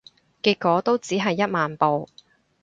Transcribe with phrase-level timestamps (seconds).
[0.41, 2.09] 結果都只係一萬步